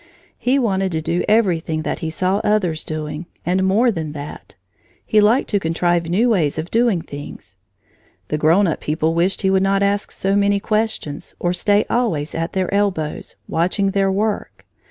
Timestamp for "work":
14.11-14.65